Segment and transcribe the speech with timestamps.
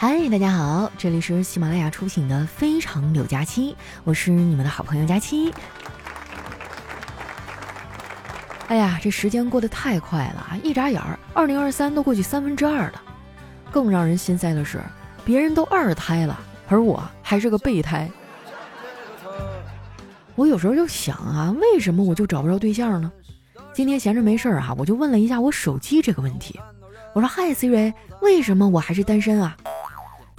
[0.00, 3.72] 嗨，大家好，这里是喜马拉雅出品的《非常柳佳期》，
[4.04, 5.52] 我是你们的好朋友佳期。
[8.68, 10.56] 哎呀，这时间过得太快了啊！
[10.62, 13.02] 一眨眼儿，二零二三都过去三分之二了。
[13.72, 14.80] 更让人心塞的是，
[15.24, 16.38] 别人都二胎了，
[16.68, 18.08] 而我还是个备胎。
[20.36, 23.10] 我有时候就想啊，为什么我就找不着对象呢？
[23.72, 26.60] 今天闲着没事儿啊，我就问了一下我手机这个问题。
[27.14, 27.92] 我说：“嗨，Siri，
[28.22, 29.56] 为什么我还是单身啊？”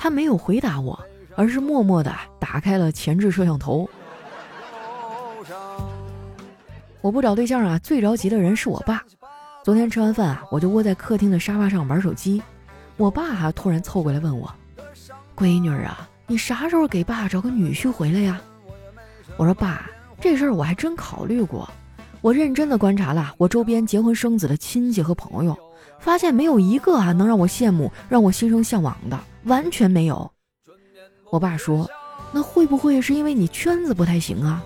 [0.00, 0.98] 他没有回答我，
[1.34, 3.90] 而是默默地打开了前置摄像头。
[7.00, 9.02] 我不找对象啊，最着急的人是我爸。
[9.64, 12.40] 昨天吃完饭啊，我就窝在客厅的沙发上玩手机。
[12.96, 14.48] 我爸还突然凑过来问我
[15.36, 18.40] ：“闺女啊，你啥时候给爸找个女婿回来呀？”
[19.36, 21.68] 我说：“爸，这事儿我还真考虑过。
[22.20, 25.56] 我认真的观察了我周边结婚生子的亲戚和朋友，
[26.00, 30.30] 发现没有一个啊能让我羡慕、让我心生向往的，完全没有。”
[31.30, 31.88] 我爸说
[32.32, 34.62] ：“那会不会是因为你圈子不太行啊？”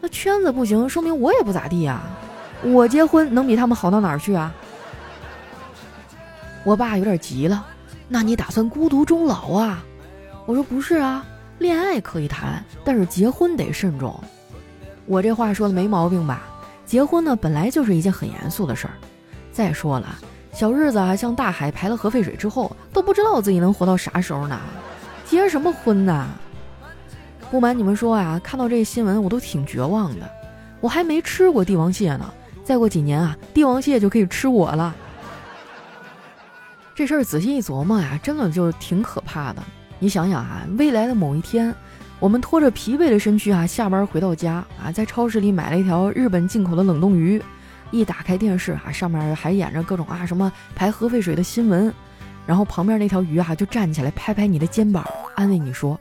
[0.00, 2.02] 那圈子不行，说明我也不咋地啊。
[2.64, 4.52] 我结婚能比他们好到哪儿去啊？
[6.64, 7.66] 我爸有点急了，
[8.08, 9.84] 那你打算孤独终老啊？
[10.46, 11.24] 我说不是啊，
[11.58, 14.18] 恋爱可以谈，但是结婚得慎重。
[15.06, 16.42] 我这话说的没毛病吧？
[16.86, 18.94] 结婚呢本来就是一件很严肃的事儿。
[19.52, 20.18] 再说了，
[20.52, 24.60] 小日子啊像大海排了核废水之后，都不知道自己能活到啥时候呢？
[25.24, 26.28] 结什么婚呢？
[27.50, 30.30] 不瞒你们说啊，看到这新闻我都挺绝望的。
[30.80, 32.32] 我还没吃过帝王蟹呢，
[32.64, 34.94] 再过几年啊，帝王蟹就可以吃我了。
[36.94, 39.62] 这事儿仔细一琢磨呀，真的就是挺可怕的。
[39.98, 41.74] 你想想啊，未来的某一天，
[42.20, 47.42] 我们拖着疲惫的身躯啊，下班回到家啊，在超市里买了一条日本进口的冷冻鱼，
[47.92, 51.94] 一打开电视啊，上面还演着各种啊什么排核废水的新闻，
[52.46, 55.96] 然后旁边那条鱼啊就站起来拍拍你的肩膀，安慰你说。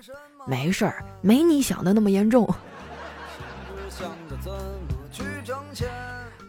[0.47, 2.49] 没事儿，没你想的那么严重。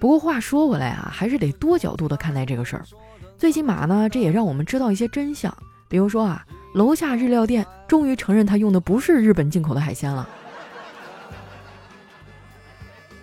[0.00, 2.84] 不过话说回来啊，还是得多角度的看待这个事儿。
[3.36, 5.54] 最起码呢，这也让我们知道一些真相。
[5.88, 6.42] 比如说啊，
[6.74, 10.26] 楼下日料店终于承认他用的不是日本进口的海鲜了。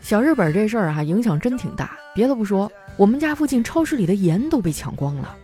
[0.02, 1.98] 小日本这事儿哈，影响真挺大。
[2.20, 5.38] 别的不说，我们家附近超市里的盐都被抢光了。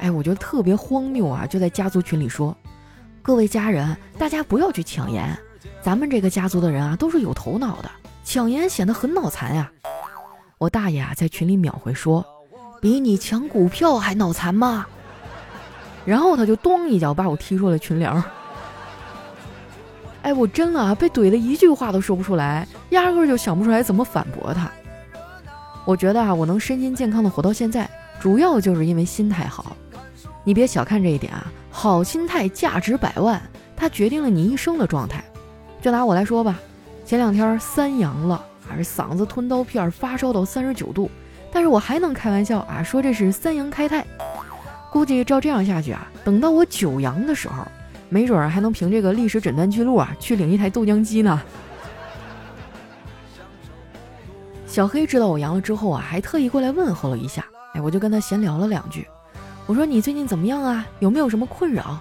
[0.00, 1.46] 哎，我觉得特别荒谬啊！
[1.46, 2.52] 就在家族群里说。
[3.22, 5.38] 各位家人，大家不要去抢盐。
[5.80, 7.88] 咱们这个家族的人啊，都是有头脑的，
[8.24, 9.70] 抢盐显得很脑残呀。
[10.58, 12.26] 我大爷啊，在群里秒回说
[12.82, 14.84] ：“比你抢股票还脑残吗？”
[16.04, 18.20] 然后他就咚一脚把我踢出了群聊。
[20.22, 24.68] 哎，我真的啊，被怼的一句话都说不出来，压根就想不出来怎么反驳他。
[25.86, 27.88] 我觉得啊，我能身心健康的活到现在，
[28.20, 29.76] 主要就是因为心态好。
[30.44, 31.46] 你别小看这一点啊。
[31.70, 33.40] 好心态价值百万，
[33.76, 35.22] 它决定了你一生的状态。
[35.80, 36.58] 就拿我来说吧，
[37.04, 41.10] 前两天三阳了，还是嗓子吞刀片，发烧到三十九度，
[41.52, 44.04] 但是我还能开玩笑啊，说这是三阳开泰。
[44.90, 47.62] 估计照这样下去啊，等到我九阳的时候，
[48.08, 51.40] 没准还能凭这个历史诊断记录啊，去领一台豆浆机呢。
[54.76, 57.42] 小黑知道我阳了之后啊，还特意过来问候了一下，
[57.72, 59.08] 哎，我就跟他闲聊了两句。
[59.64, 60.86] 我说你最近怎么样啊？
[60.98, 61.96] 有没有什么困扰？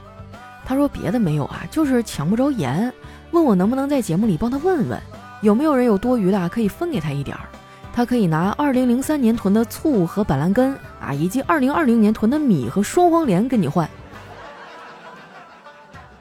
[0.66, 2.92] 他说别的没有啊，就是抢不着盐，
[3.32, 5.02] 问我能不能在节目里帮他问问，
[5.40, 7.48] 有没有人有多余的可以分给他一点儿，
[7.94, 13.90] 他可以拿二零零三年囤的醋和板蓝根啊，以及二零二零年囤的米和双黄连跟你换。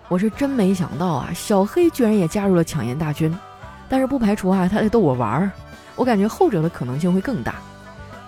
[0.07, 3.37] 我是真没想到啊，小黑居然也加入了抢盐大军，
[3.89, 5.51] 但是不排除啊他在逗我玩儿，
[5.97, 7.57] 我感觉后者的可能性会更大。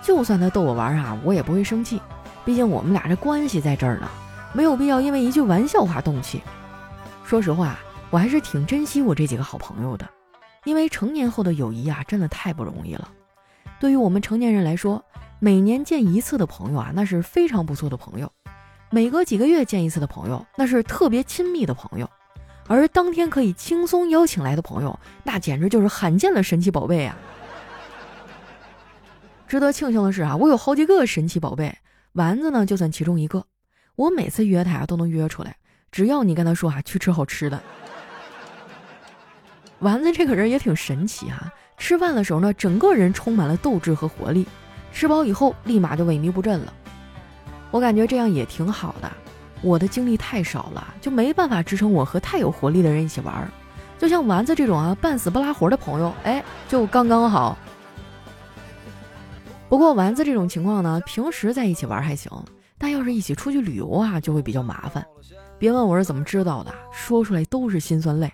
[0.01, 2.01] 就算他逗我玩儿啊，我也不会生气。
[2.45, 4.07] 毕竟我们俩这关系在这儿呢，
[4.53, 6.41] 没有必要因为一句玩笑话动气。
[7.25, 7.77] 说实话，
[8.09, 10.07] 我还是挺珍惜我这几个好朋友的，
[10.63, 13.09] 因为成年后的友谊啊，真的太不容易了。
[13.81, 15.03] 对于我们成年人来说，
[15.39, 18.27] 每年见一次的朋友啊，那是非常不错的朋友；
[18.89, 22.07] 每隔几个月见一次的朋友，那是特别亲密的朋友；
[22.67, 27.17] 而当天可以轻松邀请来的朋友，那简直就是罕见的神奇宝贝啊！
[29.47, 31.73] 值得庆幸的是啊，我有好几个神奇宝贝。
[32.13, 33.45] 丸子呢，就算其中一个。
[33.95, 35.55] 我每次约他呀，都能约出来，
[35.89, 37.61] 只要你跟他说啊，去吃好吃的。
[39.79, 44.43] 丸子这个人也挺神奇哈，吃饭的时候呢，整个人充满了斗志和活力；
[44.91, 46.73] 吃饱以后，立马就萎靡不振了。
[47.71, 49.09] 我感觉这样也挺好的。
[49.61, 53.49] 我的精力太少了，就没办法支撑我和太有活力的人一起玩。
[53.97, 57.57] 就像丸子这种啊，半死不拉活的朋友，哎，就刚刚好。
[59.69, 62.31] 不过丸子这种情况呢，平时在一起玩还行，
[62.77, 65.05] 但要是一起出去旅游啊，就会比较麻烦。
[65.59, 68.31] 别问我是怎么知道的，说出来都是心酸泪。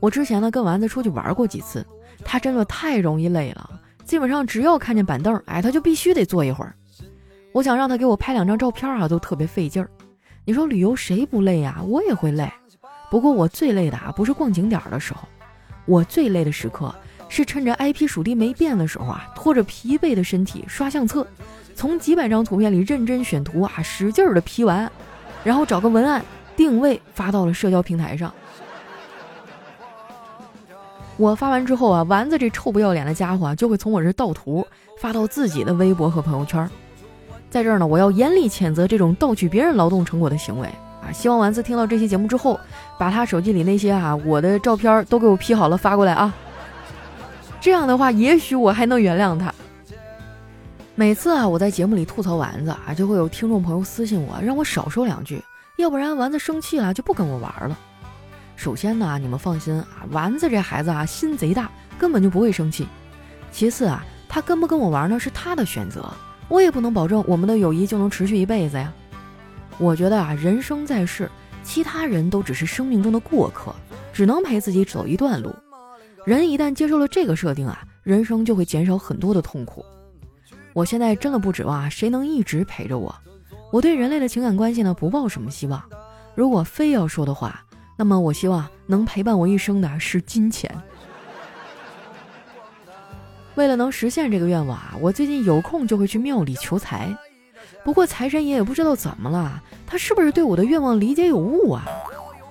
[0.00, 1.86] 我之前呢跟丸子出去玩过几次，
[2.24, 3.68] 他真的太容易累了，
[4.04, 6.74] 基本上只要看见板凳，哎，他就必须得坐一会儿。
[7.52, 9.90] 我想让他给我拍两张照片啊，都特别费劲儿。
[10.46, 11.82] 你说旅游谁不累呀？
[11.86, 12.50] 我也会累。
[13.10, 15.28] 不过我最累的啊，不是逛景点的时候，
[15.84, 16.94] 我最累的时刻
[17.30, 21.26] 是趁着 IP 属地没变的时候啊，拖着疲惫的身体刷相册，
[21.74, 24.90] 从几百张图片里认真选图啊，使劲的 P 完，
[25.44, 26.22] 然后找个文案
[26.56, 28.34] 定位发到了社交平台上。
[31.16, 34.66] 我发完之后啊，丸子这臭不要脸的家伙就会从我这盗图
[34.98, 36.68] 发到自己的微博和朋友圈。
[37.48, 40.66] 在这儿呢，我要严厉谴责这种盗取别人劳动成果的行为
[41.02, 41.12] 啊！
[41.12, 42.58] 希望丸子听到这期节目之后，
[42.98, 46.34] 把他手机里那些啊我的照片都给我 P 好了发过来啊！
[47.60, 49.54] 这样的话，也许我还能原谅他。
[50.94, 55.42] 每次啊我在节目里吐槽丸子啊，就会有听众朋友私信我，让我少说两句，
[55.76, 57.78] 要不然丸子生气了就不跟我玩了。
[58.56, 62.86] 首先呢，你们放心啊，丸子这孩子啊心贼大，根本就不会生气。
[63.52, 66.04] 其次啊，他跟不跟我玩呢是他的选择。
[66.48, 68.92] 我也不能保证我们的友谊就能持续一辈子呀。
[69.78, 71.30] 我觉得啊，人生在世，
[71.62, 73.74] 其他人都只是生命中的过客，
[74.12, 75.54] 只能陪自己走一段路。
[76.26, 79.84] 人一旦接受了这个设定啊，人生就会减少很多的痛苦。
[80.72, 83.14] 我现在真的不指望谁能一直陪着我。
[83.72, 85.82] 我对人类的情感关系呢，不抱什么希望。
[86.34, 87.64] 如果非要说的话，
[87.96, 90.70] 那么我希望能陪伴我一生的是金钱。
[93.56, 97.14] 为了能实现这个愿望啊，我最近有空就会去庙里求财。
[97.84, 101.84] 不过财神爷也不知道怎么了，他是不是对我的愿望理解有误啊？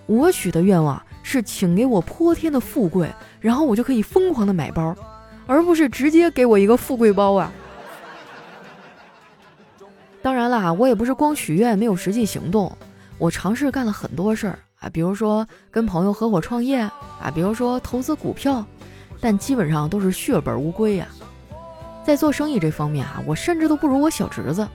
[0.07, 3.07] 我许的愿望是请给我泼天的富贵，
[3.39, 4.95] 然后我就可以疯狂的买包，
[5.45, 7.51] 而不是直接给我一个富贵包啊。
[10.23, 12.75] 当然了，我也不是光许愿没有实际行动，
[13.19, 18.65] 我尝试干了很多事儿啊，比如说跟朋友合伙创业啊，比如说投资股票。
[19.21, 21.05] 但基本上都是血本无归呀，
[22.05, 24.65] 在做生意这方面啊，我甚至都不如我小侄子。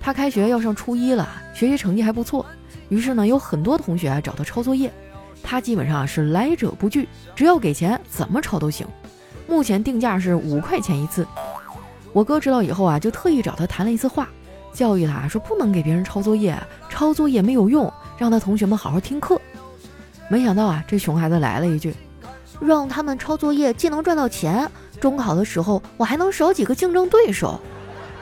[0.00, 2.46] 他开学要上初一了，学习成绩还不错，
[2.90, 4.92] 于是呢，有很多同学找他抄作业，
[5.42, 8.86] 他基本上是来者不拒，只要给钱，怎么抄都行。
[9.48, 11.26] 目前定价是五块钱一次。
[12.12, 14.28] 我哥知道以后啊，就特意找他谈了一次话，
[14.72, 16.56] 教育他说不能给别人抄作业，
[16.88, 19.40] 抄作业没有用，让他同学们好好听课。
[20.28, 21.94] 没想到啊，这熊孩子来了一句。
[22.60, 27.58] 让他们抄作业既能赚到钱，中考的时候我还能少几个竞争对手。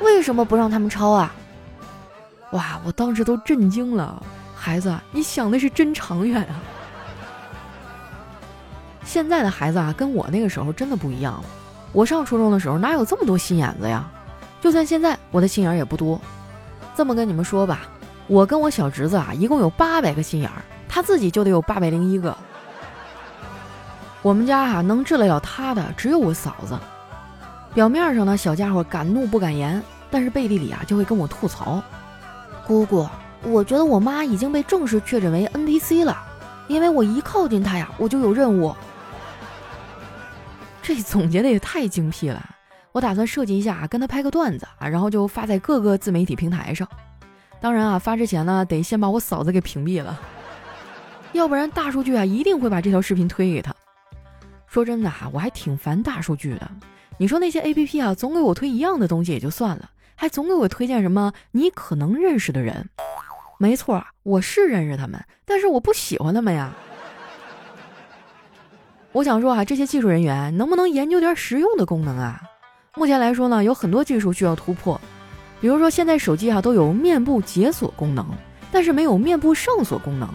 [0.00, 1.34] 为什么不让他们抄啊？
[2.52, 4.22] 哇，我当时都震惊了。
[4.54, 6.62] 孩子，你想的是真长远啊！
[9.10, 11.42] 现在的孩子啊，跟我那个时候真的不一样。
[11.90, 14.08] 我上初中的时候哪有这么多心眼子呀？
[14.60, 16.20] 就算现在我的心眼也不多。
[16.94, 17.80] 这么跟你们说吧，
[18.28, 22.36] 我跟我小侄子啊，一共有八百个心眼儿，他自己就得有八百零一个。
[24.22, 26.78] 我们家啊，能治得了他的只有我嫂子。
[27.74, 31.82] 表面上呢，小家伙敢怒不敢言，但是背地里啊，就会跟我吐槽
[32.64, 33.08] ：“姑姑，
[33.42, 36.16] 我觉得我妈已经被正式确诊为 NPC 了，
[36.68, 38.72] 因为我一靠近她呀，我就有任务。”
[40.82, 42.56] 这总结的也太精辟了。
[42.92, 46.88] 我打算设计一下，跟他拍个段子啊，然后就发在各个自媒体平台上。
[47.60, 50.18] 当然啊，发之前呢，得先把我嫂子给屏蔽了，
[51.32, 53.72] 要不然大数据啊，一定会把这条视频推给他。
[54.66, 56.70] 说真的啊，我还挺烦大数据的。
[57.18, 62.88] 你说那些 A P P 啊，总给我推一样的东西也就算了，还总给我推荐什么你可能认识的人。
[63.58, 66.72] 没错，我是认识他们，但是我不喜欢他们呀。
[69.12, 72.40] 我想说啊，这些技术人员能不能研究点实用的功能啊？
[72.96, 75.00] 目前来说呢，有很多技术需要突破。
[75.60, 78.24] 比如说现在手机啊都有面部解锁功能，
[78.70, 80.28] 但是没有面部上锁功能。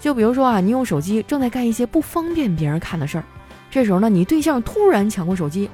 [0.00, 3.24] 就比如说啊，你用手机正在干一些不方便别人看的事儿。
[3.68, 5.68] 这时候呢，你对象突然抢过手机，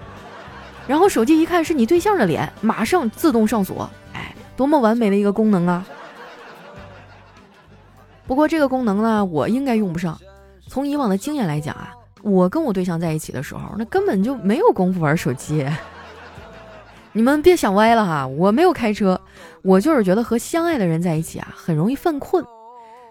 [0.89, 3.89] 然后手机一看是你对象的脸，马上自动上锁。
[4.15, 5.87] 哎，多么完美的一个功能啊！
[8.27, 10.19] 不过这个功能呢，我应该用不上。
[10.67, 11.93] 从以往的经验来讲啊，
[12.25, 15.65] 我跟我对象在一起的时候，那根本就没有功夫玩手机。
[17.13, 19.21] 你们别想歪了哈，我没有开车，
[19.63, 22.45] 我就是觉得和相爱的人在一起啊，很容易犯困。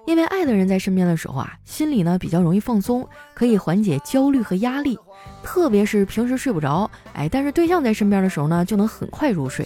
[0.06, 4.98] 因为爱的人在身边的时候啊，心里呢比较容易放松，可以缓解焦虑和压力。
[5.44, 9.66] 特别是平时睡不着，哎，但是对象在身边的时候呢，就能很快入睡。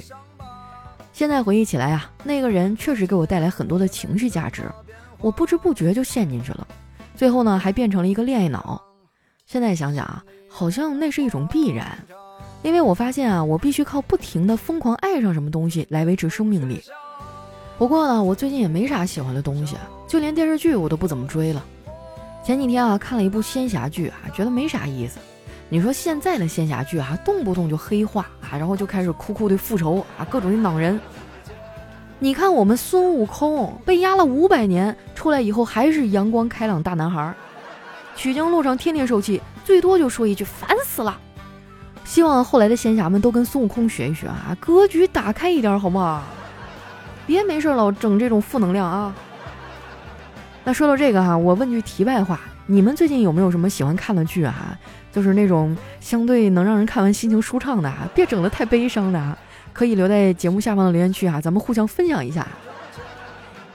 [1.13, 4.63] 现在回忆起来啊，那个人确实给我带来很多的情绪价值，
[5.20, 6.68] 我不知不觉就陷进去了，
[7.16, 8.80] 最后呢还变成了一个恋爱脑。
[9.48, 11.98] 现在想想啊，好像那是一种必然，
[12.63, 16.84] 因为我发现啊，我必须靠不停的疯狂爱上什么东西来维持生命力。
[17.77, 21.63] 不过呢，我最近也没啥喜欢的东西，就连电视剧我都不怎么追了。
[22.44, 25.18] 前几天啊，看了一部仙侠剧啊，觉得没啥意思。
[25.70, 31.00] 你说现在的仙侠剧啊，动不动就黑化啊，然后就开始哭哭的复仇啊，各种的恼人。
[32.20, 37.34] 你看我们孙悟空被压了五百年，出来以后还是阳光开朗大男孩，
[38.17, 41.17] 取经路上天天受气，最多就说一句烦死了。
[42.03, 46.24] 希望后来的仙侠们都跟孙悟空学一学啊，格局打开一点好不好？
[47.27, 49.13] 别没事老整这种负能量啊！
[50.63, 54.77] 那说到这个哈，我问句题外话，你们最近有没有什么喜欢看的剧啊？
[55.12, 59.38] 就是那种相对能让人看完心情舒畅的，别整的太悲伤的，
[59.74, 62.47] 可以留在节目下方的留言区啊，咱们互相分享一下。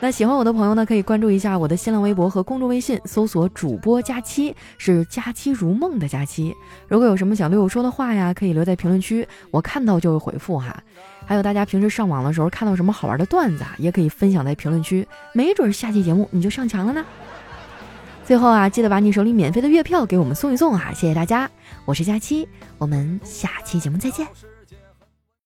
[0.02, 6.52] 那喜欢我的朋友呢，可以关注一下我的新浪微博和公众微信，搜索“主播佳期”，是“佳期如梦”的佳期。
[6.88, 10.76] 如果有什么想对我说的话呀，可以留在评论区，我看到就会回复哈。
[11.24, 17.04] 还有大家平时上网的时候看到什么好玩的段子啊，也可以分享在评论区，没准下期节目你就上墙了呢。
[18.24, 21.48] 最后啊，记得把你手里免费的月票给我们送一送啊，谢谢大家，
[21.84, 24.26] 我是佳期，我们下期节目再见。